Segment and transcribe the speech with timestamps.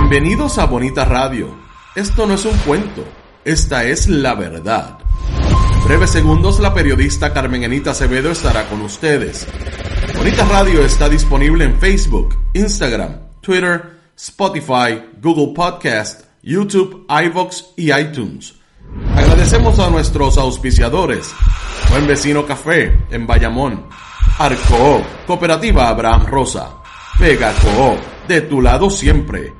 [0.00, 1.54] Bienvenidos a Bonita Radio.
[1.94, 3.04] Esto no es un cuento,
[3.44, 4.98] esta es la verdad.
[5.74, 9.46] En breves segundos la periodista Carmen Anita Acevedo estará con ustedes.
[10.16, 18.54] Bonita Radio está disponible en Facebook, Instagram, Twitter, Spotify, Google Podcast, YouTube, iVoox y iTunes.
[19.14, 21.32] Agradecemos a nuestros auspiciadores.
[21.90, 23.86] Buen Vecino Café en Bayamón.
[24.38, 26.78] Arco, Cooperativa Abraham Rosa.
[27.20, 29.59] Vega Coop, de tu lado siempre.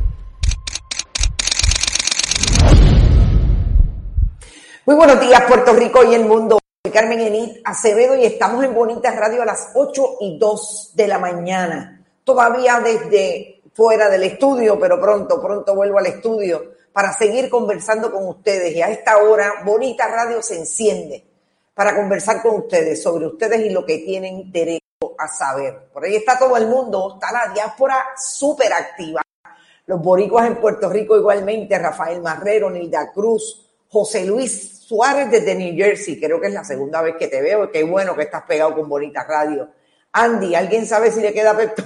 [4.83, 6.57] Muy buenos días, Puerto Rico y el mundo.
[6.83, 11.07] Soy Carmen Enit Acevedo y estamos en Bonita Radio a las 8 y 2 de
[11.07, 12.03] la mañana.
[12.23, 18.27] Todavía desde fuera del estudio, pero pronto, pronto vuelvo al estudio para seguir conversando con
[18.27, 18.75] ustedes.
[18.75, 21.23] Y a esta hora, Bonita Radio se enciende
[21.75, 25.91] para conversar con ustedes sobre ustedes y lo que tienen derecho a saber.
[25.93, 29.21] Por ahí está todo el mundo, está la diáspora súper activa.
[29.85, 35.75] Los boricuas en Puerto Rico igualmente, Rafael Marrero, Nilda Cruz, José Luis Suárez desde New
[35.75, 38.73] Jersey, creo que es la segunda vez que te veo, qué bueno que estás pegado
[38.73, 39.69] con Bonita Radio.
[40.13, 41.83] Andy, ¿alguien sabe si le queda Pepto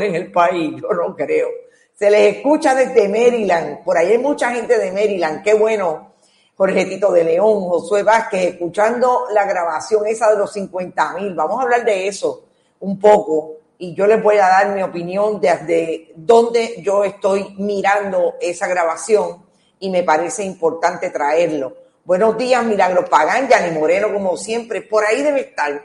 [0.00, 0.74] en el país?
[0.82, 1.46] Yo no creo.
[1.94, 6.14] Se les escucha desde Maryland, por ahí hay mucha gente de Maryland, qué bueno.
[6.56, 11.34] Jorge Tito de León, Josué Vázquez, escuchando la grabación esa de los 50 mil.
[11.34, 12.46] Vamos a hablar de eso
[12.80, 18.34] un poco y yo les voy a dar mi opinión desde dónde yo estoy mirando
[18.40, 19.44] esa grabación
[19.84, 21.76] y me parece importante traerlo.
[22.06, 25.78] Buenos días, Milagro Pagán, Yanni Moreno, como siempre, por ahí debe estar.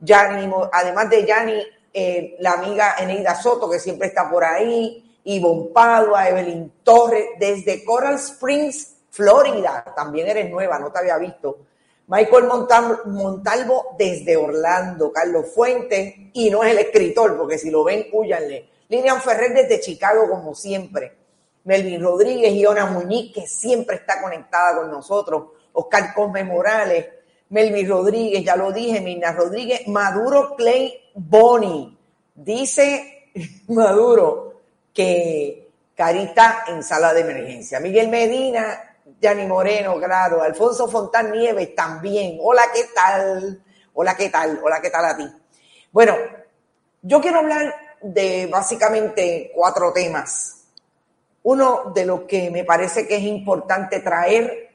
[0.00, 1.62] Yanni, además de Yanni,
[1.94, 7.84] eh, la amiga Eneida Soto, que siempre está por ahí, Ivonne Padua, Evelyn Torres, desde
[7.84, 11.58] Coral Springs, Florida, también eres nueva, no te había visto.
[12.08, 12.48] Michael
[13.06, 18.68] Montalvo desde Orlando, Carlos Fuentes, y no es el escritor, porque si lo ven, huyanle.
[18.88, 21.19] Lilian Ferrer desde Chicago, como siempre.
[21.64, 25.50] Melvin Rodríguez, Iona Muñiz, que siempre está conectada con nosotros.
[25.72, 27.06] Oscar Cosme Morales,
[27.50, 31.96] Melvin Rodríguez, ya lo dije, Mina Rodríguez, Maduro Clay Boni.
[32.34, 33.30] Dice
[33.68, 34.60] Maduro
[34.92, 37.78] que Carita en sala de emergencia.
[37.78, 40.42] Miguel Medina, Yanni Moreno, claro.
[40.42, 42.38] Alfonso Fontán Nieves también.
[42.40, 43.62] Hola, ¿qué tal?
[43.92, 44.60] Hola, ¿qué tal?
[44.62, 45.30] Hola, ¿qué tal a ti?
[45.92, 46.16] Bueno,
[47.02, 50.59] yo quiero hablar de básicamente cuatro temas.
[51.42, 54.70] Uno de los que me parece que es importante traer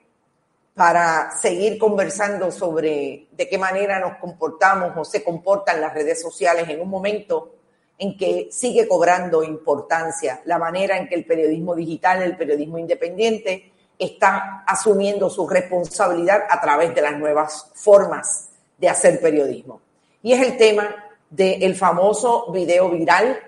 [0.74, 6.68] para seguir conversando sobre de qué manera nos comportamos o se comportan las redes sociales
[6.68, 7.54] en un momento
[7.98, 13.72] en que sigue cobrando importancia la manera en que el periodismo digital, el periodismo independiente,
[13.98, 19.80] está asumiendo su responsabilidad a través de las nuevas formas de hacer periodismo.
[20.22, 20.94] Y es el tema
[21.30, 23.40] del famoso video viral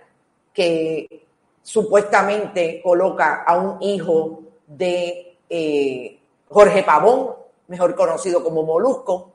[0.54, 1.27] que
[1.68, 7.36] supuestamente coloca a un hijo de eh, Jorge Pavón,
[7.68, 9.34] mejor conocido como Molusco,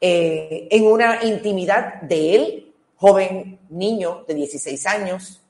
[0.00, 5.40] eh, en una intimidad de él, joven niño de 16 años.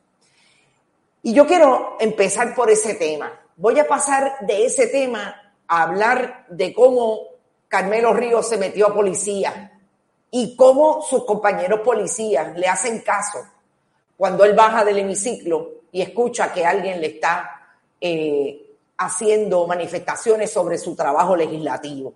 [1.22, 6.46] Y yo quiero empezar por ese tema voy a pasar de ese tema a hablar
[6.48, 7.20] de cómo
[7.68, 9.72] Carmelo Ríos se metió a policía
[10.30, 13.38] y cómo sus compañeros policías le hacen caso
[14.16, 20.76] cuando él baja del hemiciclo y escucha que alguien le está eh, haciendo manifestaciones sobre
[20.76, 22.12] su trabajo legislativo.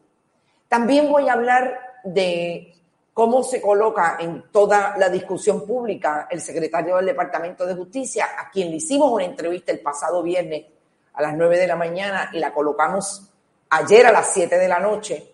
[0.67, 2.75] También voy a hablar de
[3.15, 8.51] cómo se coloca en toda la discusión pública el secretario del Departamento de Justicia, a
[8.51, 10.65] quien le hicimos una entrevista el pasado viernes
[11.13, 13.31] a las 9 de la mañana y la colocamos
[13.71, 15.33] ayer a las 7 de la noche,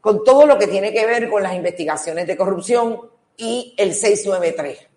[0.00, 4.87] con todo lo que tiene que ver con las investigaciones de corrupción y el 693.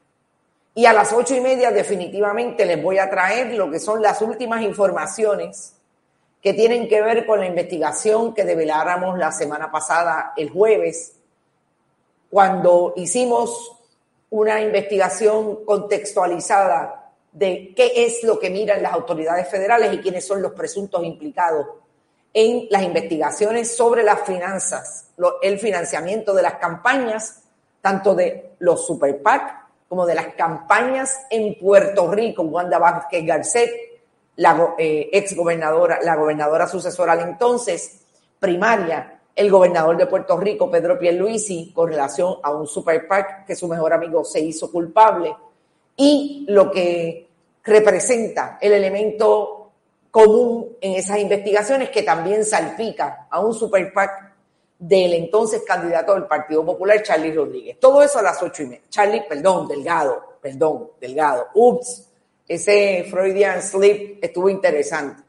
[0.73, 4.21] Y a las ocho y media definitivamente les voy a traer lo que son las
[4.21, 5.75] últimas informaciones
[6.41, 11.17] que tienen que ver con la investigación que develáramos la semana pasada, el jueves,
[12.29, 13.77] cuando hicimos
[14.29, 20.41] una investigación contextualizada de qué es lo que miran las autoridades federales y quiénes son
[20.41, 21.67] los presuntos implicados
[22.33, 25.09] en las investigaciones sobre las finanzas,
[25.41, 27.43] el financiamiento de las campañas,
[27.81, 29.60] tanto de los super PAC
[29.91, 33.69] como de las campañas en Puerto Rico, Wanda Vázquez Garcet,
[34.37, 37.99] la eh, ex gobernadora, la gobernadora sucesora al entonces,
[38.39, 43.53] primaria, el gobernador de Puerto Rico, Pedro Pierluisi, con relación a un super PAC que
[43.53, 45.35] su mejor amigo se hizo culpable,
[45.97, 47.27] y lo que
[47.61, 49.71] representa el elemento
[50.09, 54.30] común en esas investigaciones que también salpica a un super PAC
[54.81, 57.79] del entonces candidato del Partido Popular, Charlie Rodríguez.
[57.79, 58.83] Todo eso a las ocho y media.
[58.89, 61.47] Charlie, perdón, Delgado, perdón, Delgado.
[61.53, 62.09] Ups,
[62.47, 65.23] ese Freudian slip estuvo interesante.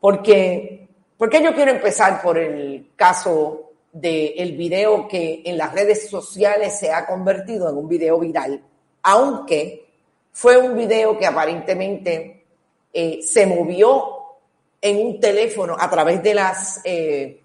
[0.00, 0.80] Porque
[1.20, 6.78] ¿Por qué yo quiero empezar por el caso del video que en las redes sociales
[6.78, 8.64] se ha convertido en un video viral,
[9.02, 9.86] aunque
[10.32, 12.46] fue un video que aparentemente
[12.90, 14.16] eh, se movió
[14.80, 17.42] en un teléfono a través de las eh,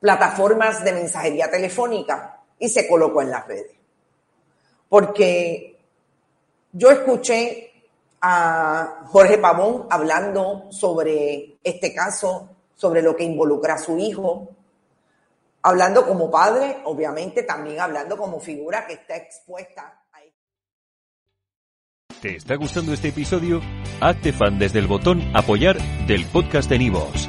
[0.00, 3.76] plataformas de mensajería telefónica y se colocó en las redes.
[4.88, 5.78] Porque
[6.72, 7.72] yo escuché
[8.20, 14.48] a Jorge Pavón hablando sobre este caso, sobre lo que involucra a su hijo,
[15.62, 20.18] hablando como padre, obviamente también hablando como figura que está expuesta a...
[22.20, 23.60] ¿Te está gustando este episodio?
[24.00, 27.28] Hazte fan desde el botón apoyar del podcast de Nivos.